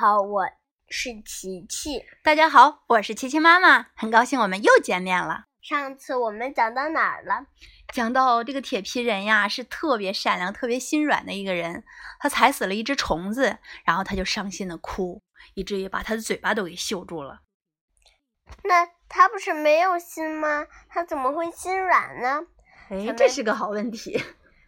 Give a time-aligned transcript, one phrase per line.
[0.00, 0.48] 好，我
[0.88, 2.04] 是琪琪。
[2.22, 5.46] 大家好，我是琪琪妈妈，很高兴我们又见面了。
[5.60, 7.46] 上次我们讲到哪儿了？
[7.92, 11.82] 讲到这个铁皮人呀，是特别善良、特别心软的一个人。
[12.20, 15.20] 他踩死了一只虫子，然后他就伤心的哭，
[15.54, 17.40] 以至于把他的嘴巴都给锈住了。
[18.62, 20.68] 那他不是没有心吗？
[20.88, 22.46] 他怎么会心软呢？
[22.90, 24.22] 哎，这是个好问题。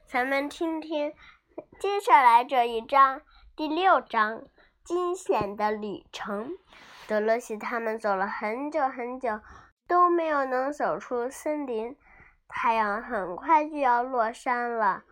[0.08, 1.12] 咱们听听
[1.78, 3.22] 接下来这一章，
[3.54, 4.42] 第六章。
[4.84, 6.50] 惊险的旅程，
[7.06, 9.41] 德罗西他们走了很久很久，
[9.86, 11.96] 都没有能走出森林。
[12.48, 15.05] 太阳很快就要落山了，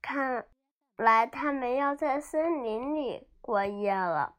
[0.00, 0.46] 看
[0.96, 4.36] 来他们要在森林里过夜了。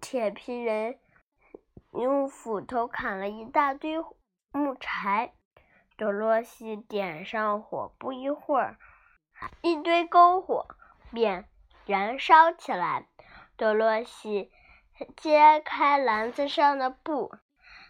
[0.00, 0.98] 铁皮人
[1.92, 3.98] 用斧头砍了一大堆
[4.52, 5.34] 木柴，
[5.98, 8.78] 德罗西点上火，不一会儿，
[9.60, 10.66] 一堆篝火
[11.12, 11.46] 便。
[11.86, 13.08] 燃烧起来，
[13.56, 14.52] 多罗西
[15.16, 17.32] 揭开篮子上的布，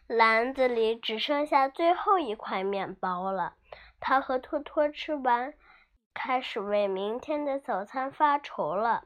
[0.06, 3.54] 篮子里只剩下最后一块面包了。
[3.98, 5.52] 他和托托吃完，
[6.14, 9.04] 开始为明天的早餐发愁了。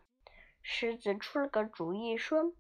[0.62, 2.53] 狮子出了个主意，说：“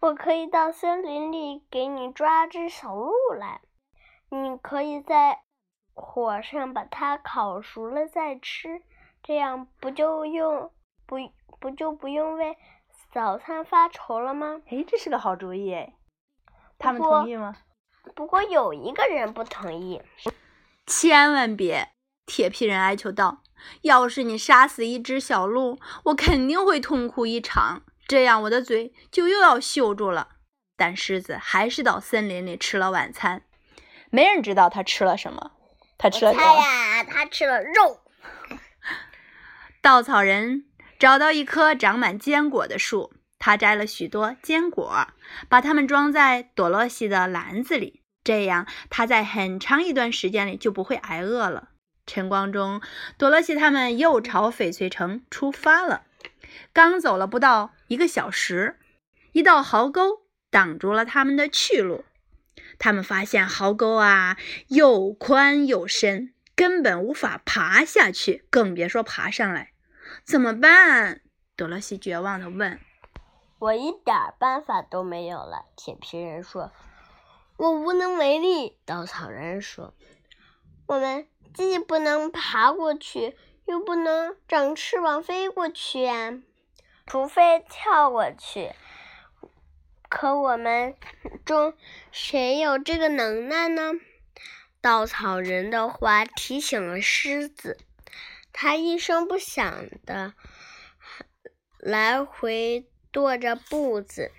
[0.00, 3.60] 我可以到森林里给你抓只小鹿来，
[4.28, 5.42] 你可以在
[5.94, 8.82] 火上把它烤熟了再吃，
[9.22, 10.72] 这样不就用
[11.06, 11.16] 不？”
[11.62, 12.56] 不就不用为
[13.14, 14.60] 早餐发愁了吗？
[14.66, 15.94] 哎，这是个好主意哎！
[16.76, 17.54] 他们同意吗？
[18.16, 20.02] 不过有一个人不同意。
[20.84, 21.90] 千万别！
[22.26, 23.42] 铁皮人哀求道
[23.82, 30.30] ：“要是你杀死一只小鹿，我肯定会痛哭一场，这样我的嘴就又要锈住了。”
[30.76, 33.44] 但狮子还是到森林里吃了晚餐。
[34.10, 35.52] 没人知道他吃了什么。
[35.96, 36.44] 他吃了什么？
[36.44, 38.00] 猜呀，他吃了肉。
[39.80, 40.64] 稻草人。
[41.02, 45.08] 找到一棵长满坚果的树，他摘了许多坚果，
[45.48, 51.70] 把它们装在朵洛西的篮子里，这样他在很长一段时间里就不会挨饿了。
[52.06, 52.80] 晨光中，
[53.18, 56.02] 朵洛西他们又朝翡翠城出发了。
[56.72, 58.78] 刚走了不到一个小时，
[59.32, 62.04] 一道壕沟挡住了他们的去路。
[62.78, 64.36] 他们发现壕沟啊
[64.68, 69.71] 又宽又深，根本无法爬下去，更别说爬上来。
[70.24, 71.20] 怎么办？
[71.56, 72.80] 多罗西绝望地问。
[73.58, 76.72] “我一点办法都没有了。”铁皮人说。
[77.58, 79.94] “我无能为力。”稻草人说。
[80.88, 86.32] “我们既不能爬过去，又不能长翅膀飞过去呀，
[87.06, 88.72] 除非跳过去。
[90.08, 90.96] 可我们
[91.44, 91.74] 中
[92.10, 93.92] 谁有这个能耐呢？”
[94.80, 97.78] 稻草人的话提醒了狮子。
[98.52, 100.34] 他一声不响的
[101.78, 104.30] 来回踱着步子，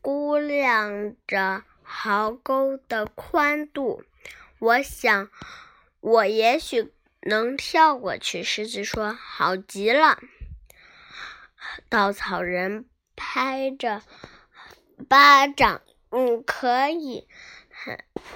[0.00, 4.04] 估量着壕沟的宽度。
[4.58, 5.30] 我想，
[6.00, 6.92] 我也许
[7.22, 8.42] 能跳过去。
[8.42, 10.20] 狮子说：“好极了！”
[11.88, 14.02] 稻草人拍着
[15.08, 17.28] 巴掌：“嗯，可以，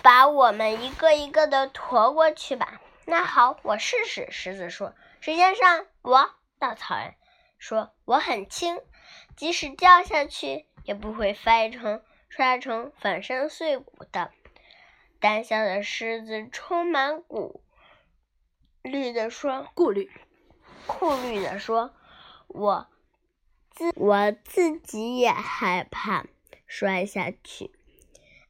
[0.03, 4.29] 把我们一个一个的驮过去吧。”那好，我试试。
[4.33, 7.15] 狮子说：“时间上，我。”稻草人
[7.57, 8.81] 说：“我很轻，
[9.37, 14.33] 即使掉下去也不会摔成摔成粉身碎骨的。”
[15.21, 17.63] 胆小的狮子充满顾
[18.83, 20.11] 虑的说：“顾虑，
[20.87, 21.95] 顾虑的说，
[22.49, 22.89] 我
[23.71, 26.27] 自我自己也害怕
[26.67, 27.71] 摔下去。”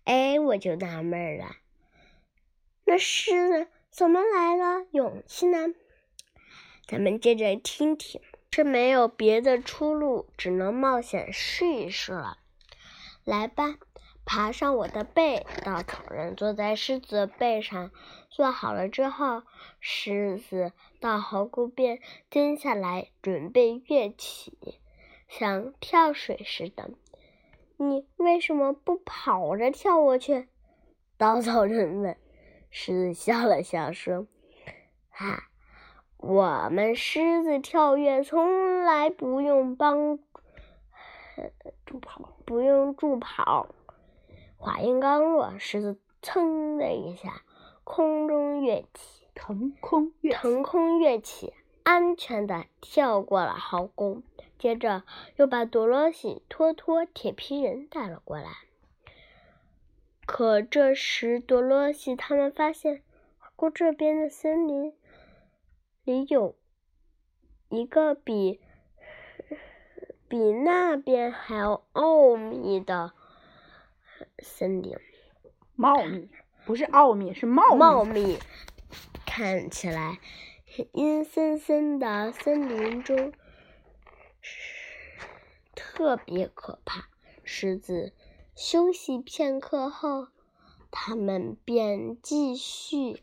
[0.04, 1.56] 哎，我就纳闷了，
[2.84, 3.68] 那狮子。
[3.96, 5.68] 怎么来了勇气呢？
[6.86, 8.20] 咱们接着听听。
[8.52, 12.38] 是没有别的出路，只能冒险试一试了。
[13.24, 13.76] 来吧，
[14.24, 15.46] 爬上我的背。
[15.62, 17.90] 稻草人坐在狮子的背上，
[18.30, 19.42] 坐好了之后，
[19.80, 24.80] 狮子到壕沟边蹲下来，准备跃起，
[25.28, 26.90] 像跳水似的。
[27.76, 30.48] 你为什么不跑着跳过去？
[31.18, 32.16] 稻草人问。
[32.70, 34.26] 狮子笑了笑说
[35.10, 35.44] ：“哈，
[36.18, 40.18] 我们狮子跳跃从来不用帮
[41.84, 43.68] 助跑，不用助跑。”
[44.58, 47.42] 话音刚落，狮子噌的一下，
[47.84, 51.52] 空中跃起，腾空跃，腾空跃起，
[51.82, 54.22] 安全的跳过了壕沟，
[54.58, 55.04] 接着
[55.36, 58.50] 又把多罗西、托托、铁皮人带了过来。
[60.26, 63.02] 可这时，多罗西他们发现，
[63.54, 64.92] 过这边的森林
[66.04, 66.56] 里有
[67.68, 68.60] 一个比
[70.28, 73.12] 比比那边还要奥秘的
[74.40, 74.96] 森林。
[75.76, 76.28] 茂密
[76.64, 78.38] 不是奥秘，是茂茂密，
[79.24, 80.18] 看起来
[80.92, 83.32] 阴森森的森林中
[85.74, 87.08] 特别可怕。
[87.44, 88.12] 狮子
[88.56, 90.28] 休息片刻后，
[90.90, 93.20] 他们便继续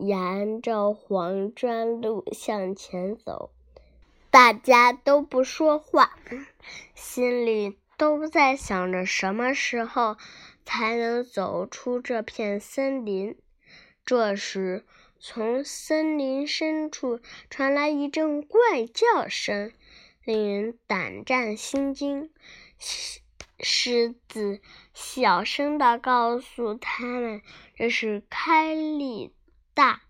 [0.00, 3.52] 沿着黄砖路向前走。
[4.32, 6.18] 大家都不说话，
[6.96, 10.16] 心里都在想着什么时候
[10.64, 13.38] 才能走出这片森林。
[14.04, 14.84] 这时，
[15.20, 19.72] 从森林深处传来一阵怪叫声，
[20.24, 22.32] 令人胆战心惊。
[23.60, 24.60] 狮子
[24.92, 27.40] 小声的告诉他们
[27.76, 29.34] ：“这是凯利
[29.74, 30.02] 大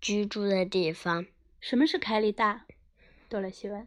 [0.00, 1.26] 居住的地方。”
[1.60, 2.66] 什么是凯利大？
[3.28, 3.86] 多了西问。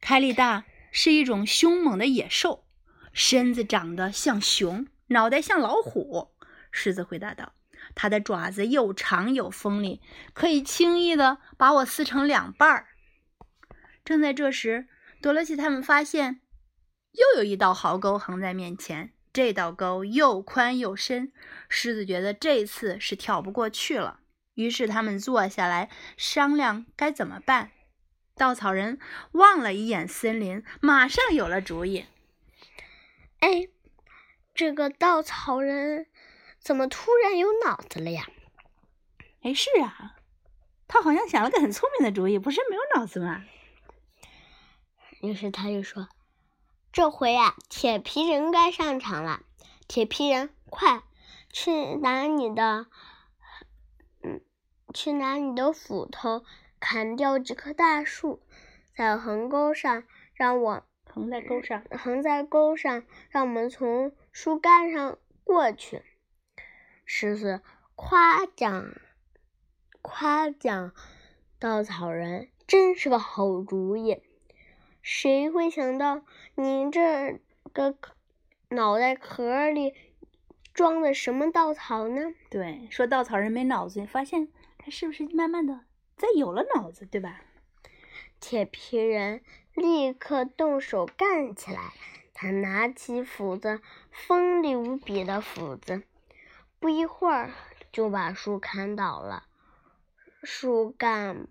[0.00, 2.64] 凯利大是一种凶猛的野兽，
[3.12, 6.34] 身子长得像熊，脑袋像老虎。
[6.72, 7.52] 狮子回答道
[7.94, 10.00] ：“它的爪子又长又锋利，
[10.32, 12.88] 可以轻易的把我撕成两半儿。”
[14.04, 14.88] 正在这时，
[15.20, 16.40] 多萝西他们发现
[17.16, 19.12] 又有一道壕沟横在面前。
[19.32, 21.32] 这道沟又宽又深，
[21.68, 24.20] 狮子觉得这次是跳不过去了。
[24.54, 27.72] 于是他们坐下来商量该怎么办。
[28.34, 28.98] 稻草人
[29.32, 32.06] 望了一眼森林，马上有了主意。
[33.40, 33.68] 哎，
[34.54, 36.06] 这个稻草人
[36.58, 38.26] 怎么突然有脑子了呀？
[39.42, 40.16] 哎，是啊，
[40.88, 43.44] 他好像想了个很聪明的主意，不是没有脑子吗？
[45.20, 46.08] 于是他就说
[46.96, 49.42] ：“这回啊，铁皮人该上场了。
[49.86, 51.02] 铁皮人，快
[51.52, 52.86] 去拿你的，
[54.22, 54.40] 嗯，
[54.94, 56.42] 去拿你的斧头。”
[56.80, 58.40] 砍掉几棵大树，
[58.94, 66.02] 在横沟上，让我横在沟上，横在沟上，让我们从树干上过去。
[67.04, 67.60] 狮子
[67.94, 68.94] 夸奖
[70.00, 70.92] 夸奖
[71.58, 74.22] 稻草人，真是个好主意。
[75.08, 76.22] 谁会想到
[76.56, 77.38] 你这
[77.72, 77.96] 个
[78.70, 79.94] 脑袋壳里
[80.74, 82.34] 装的什么稻草呢？
[82.50, 85.82] 对，说稻草人没脑子，发现他是不是慢慢的？
[86.16, 87.40] 在有了脑子，对吧？
[88.40, 89.44] 铁皮人
[89.74, 91.92] 立刻动手干起来。
[92.34, 93.80] 他拿起斧子，
[94.10, 96.02] 锋利无比的斧子，
[96.80, 97.52] 不一会儿
[97.92, 99.44] 就把树砍倒了。
[100.42, 101.46] 树干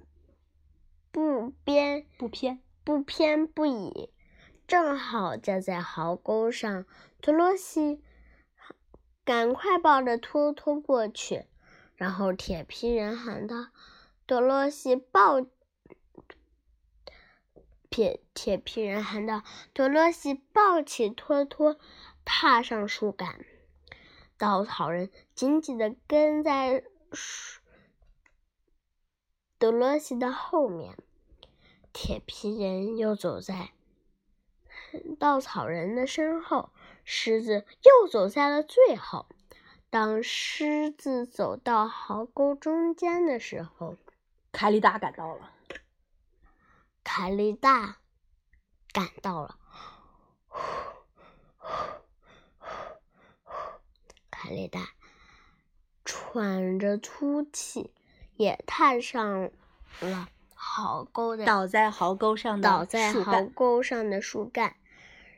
[1.13, 4.13] 不偏不偏不偏不倚，
[4.67, 6.85] 正好架在壕沟上。
[7.19, 8.03] 多罗西
[9.23, 11.47] 赶快抱着托托过去，
[11.95, 13.69] 然后铁皮人喊道。
[14.27, 15.45] 多罗西抱
[17.89, 19.41] 铁铁皮人喊道
[19.73, 21.79] ：“多罗西抱起托托，
[22.23, 23.45] 踏上树干。
[24.37, 27.61] 稻草人紧紧地跟在树
[29.57, 30.95] 多罗西的后面，
[31.97, 33.69] 铁皮人又走在
[35.17, 36.73] 稻草人的身后，
[37.05, 39.27] 狮子又走在了最后。
[39.89, 43.95] 当狮子走到壕沟中间的时候，
[44.51, 45.53] 凯利达赶到了，
[47.01, 47.99] 凯利达
[48.91, 49.57] 赶到了，
[54.29, 54.89] 凯利达
[56.03, 57.93] 喘着粗气，
[58.35, 59.49] 也踏上
[60.01, 60.27] 了
[60.67, 64.75] 壕沟的倒在壕沟上的倒在壕沟上的树干。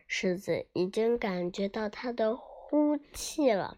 [0.07, 3.77] 狮子已经感觉到它的呼气了，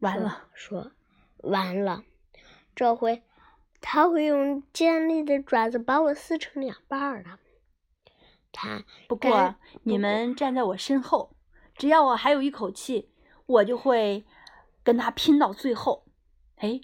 [0.00, 0.92] 完了，说
[1.38, 2.04] 完了，
[2.74, 3.22] 这回。
[3.80, 7.38] 他会用尖利的爪子把我撕成两半儿的。
[8.52, 11.34] 他不过你们站在我身后，
[11.74, 13.10] 只要我还有一口气，
[13.46, 14.26] 我就会
[14.82, 16.04] 跟他拼到最后。
[16.56, 16.82] 哎，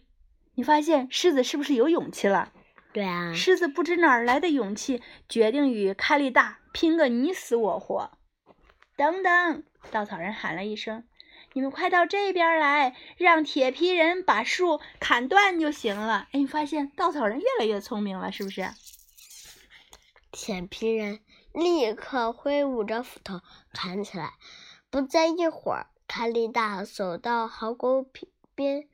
[0.54, 2.54] 你发现狮子是不是有勇气了？
[2.96, 8.10] 对啊，狮子不知哪儿来的勇气，决定与开利大拼个你死我活。
[8.96, 11.06] 等等，稻草人喊了一声。
[11.52, 16.26] 你们快到这边来，让铁皮人把树砍断就行了。
[16.32, 18.66] 哎，你发现稻草人越来越聪明了，是不是？
[20.32, 21.20] 铁皮人
[21.52, 23.42] 立刻挥舞着斧头
[23.74, 24.32] 砍起来。
[24.88, 28.06] 不在一会儿，卡利大走到壕沟
[28.54, 28.88] 边，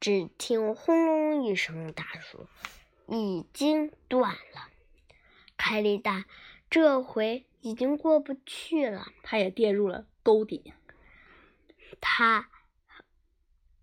[0.00, 2.48] 只听轰隆一声，大树
[3.16, 4.68] 已经断了。
[5.56, 6.24] 凯利达
[6.70, 10.72] 这回已经过不去了，他也跌入了沟底。
[12.00, 12.48] 他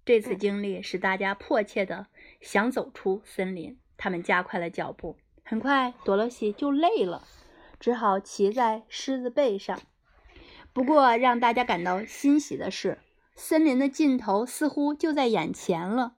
[0.06, 2.08] 这次经历使大家迫切的
[2.42, 5.18] 想走出森林，他们加快了脚步。
[5.44, 7.26] 很快，多萝西就累了，
[7.80, 9.82] 只好骑在狮子背上。
[10.74, 13.00] 不过，让大家感到欣喜的是，
[13.36, 16.17] 森林的尽头似乎就在眼前了。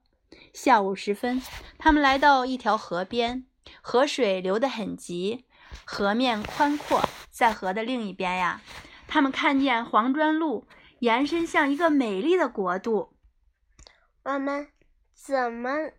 [0.53, 1.41] 下午时分，
[1.77, 3.45] 他们来到一条河边，
[3.81, 5.45] 河水流得很急，
[5.85, 7.01] 河面宽阔。
[7.29, 8.61] 在河的另一边呀，
[9.07, 10.67] 他们看见黄砖路
[10.99, 13.15] 延伸向一个美丽的国度。
[14.23, 14.69] 我们
[15.13, 15.91] 怎么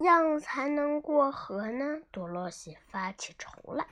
[0.00, 2.00] 样才能过河呢？
[2.10, 3.86] 多罗西发起愁来。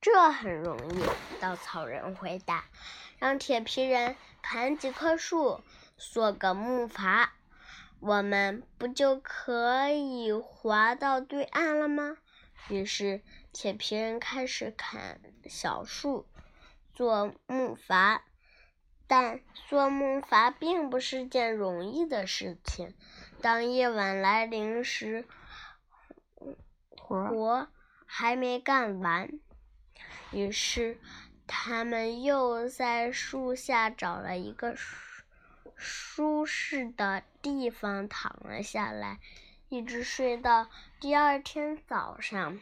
[0.00, 1.04] 这很容易，
[1.40, 2.64] 稻草人回答
[3.20, 5.60] ：“让铁皮人砍几棵树，
[6.00, 7.28] 做个木筏，
[8.00, 12.16] 我们不就可以划到对岸了吗？”
[12.68, 16.26] 于是，铁皮人开始砍小树，
[16.94, 18.20] 做木筏。
[19.06, 22.94] 但做木筏并不是件容易的事情。
[23.42, 25.26] 当夜晚来临时，
[26.96, 27.68] 活
[28.06, 29.28] 还没干完。
[30.30, 30.98] 于是，
[31.48, 34.96] 他们又在树下找了一个舒
[35.82, 39.18] 舒适的地方躺了下来，
[39.70, 40.68] 一直睡到
[41.00, 42.60] 第二天早上。